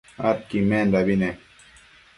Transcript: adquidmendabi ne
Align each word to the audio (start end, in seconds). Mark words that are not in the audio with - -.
adquidmendabi 0.29 1.15
ne 1.21 1.33